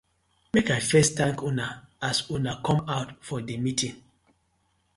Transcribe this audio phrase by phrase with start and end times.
[0.53, 1.67] Mak I first thank una
[2.09, 3.95] as una come out for di meeting.